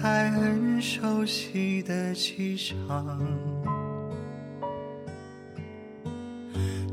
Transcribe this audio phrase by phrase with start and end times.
[0.00, 3.18] 在很熟悉的机场，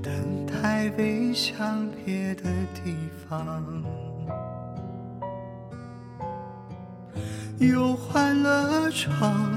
[0.01, 2.93] 等待飞向别的地
[3.27, 3.83] 方，
[7.59, 9.49] 又换了床，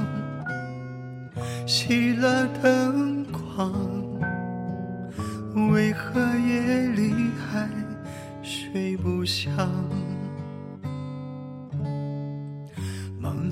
[1.67, 3.73] 熄了灯光，
[5.73, 7.13] 为何夜里
[7.51, 7.69] 还
[8.43, 9.69] 睡不香？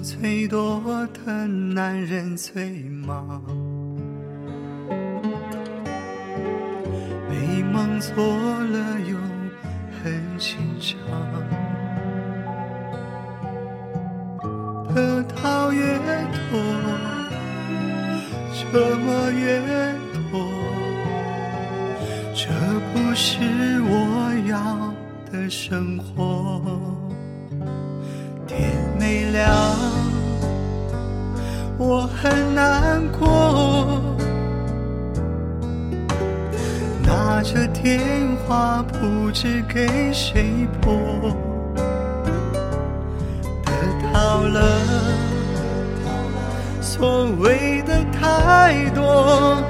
[0.03, 3.43] 最多的男人最忙，
[7.29, 9.17] 美梦做了又
[10.03, 10.97] 很紧张，
[14.95, 15.99] 得到越
[16.51, 16.59] 多，
[18.73, 19.61] 折磨越
[20.33, 20.49] 多，
[22.35, 22.49] 这
[22.95, 23.39] 不是
[23.83, 24.95] 我要
[25.31, 26.61] 的生活。
[29.11, 29.51] 没亮，
[31.77, 34.01] 我很难过，
[37.05, 38.01] 拿着电
[38.47, 40.95] 话不知给谁拨，
[43.65, 43.73] 得
[44.15, 44.79] 到了
[46.81, 49.61] 所谓的太多，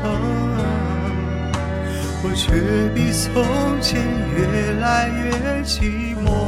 [2.22, 2.52] 我却
[2.94, 3.42] 比从
[3.80, 4.02] 前
[4.36, 6.39] 越来越寂寞。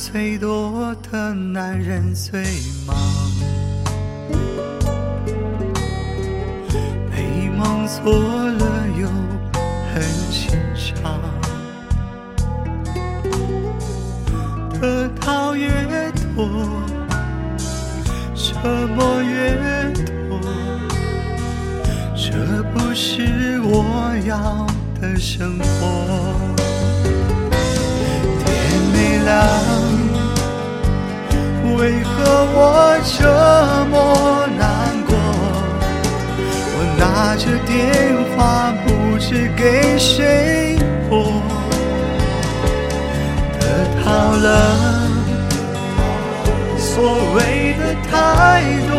[0.00, 2.42] 最多的男人最
[2.86, 2.96] 忙，
[7.10, 9.06] 被梦做了又
[9.92, 10.02] 很
[10.32, 11.20] 心伤，
[14.80, 15.70] 得到越
[16.34, 16.48] 多，
[18.34, 20.40] 折磨越多，
[22.16, 24.66] 这不是我要
[24.98, 26.48] 的生活。
[28.42, 28.48] 天
[28.92, 29.69] 没亮，
[31.80, 32.10] 为何
[32.52, 33.24] 我这
[33.90, 33.94] 么
[34.58, 34.62] 难
[35.06, 35.16] 过？
[36.76, 37.72] 我拿着电
[38.36, 38.38] 话
[38.84, 38.86] 不
[39.18, 40.76] 知给谁
[41.08, 41.40] 拨，
[43.58, 43.62] 得
[44.04, 44.46] 到了
[46.76, 46.92] 所
[47.34, 47.38] 谓
[47.78, 48.12] 的太
[48.90, 48.92] 多，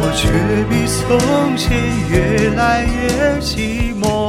[0.00, 0.22] 我却
[0.70, 1.00] 比从
[1.54, 1.68] 前
[2.08, 2.14] 越
[2.56, 4.21] 来越寂寞。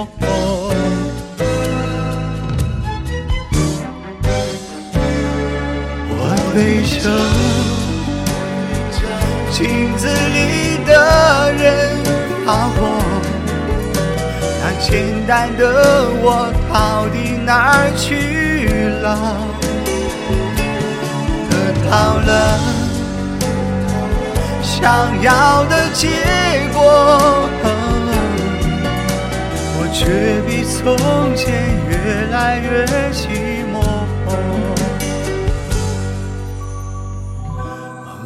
[6.53, 7.09] 我对着
[9.49, 11.97] 镜子里的人
[12.45, 12.77] 发火，
[14.61, 15.63] 那简单的
[16.21, 18.05] 我到底哪儿去
[19.01, 19.05] 了？
[21.49, 21.51] 得
[21.89, 22.31] 到了
[24.61, 24.77] 想
[25.23, 26.07] 要的结
[26.71, 27.49] 果，
[29.75, 31.41] 我却比从前
[31.89, 31.91] 越
[32.31, 33.41] 来越寂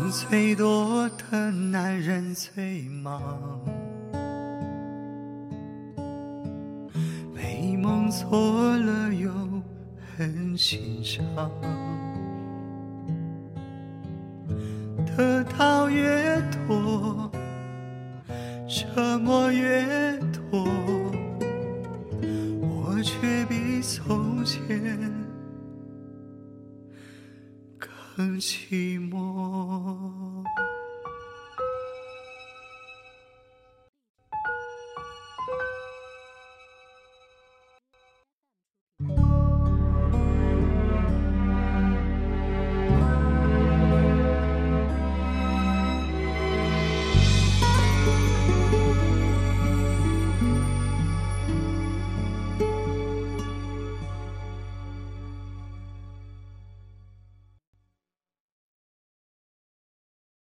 [0.10, 3.22] 最多的男人最忙，
[7.34, 9.30] 美梦做了又
[10.16, 11.52] 很欣赏，
[15.06, 17.30] 得到越多，
[18.68, 20.18] 折磨越
[28.18, 28.42] 很。
[28.42, 30.27] 寂寞。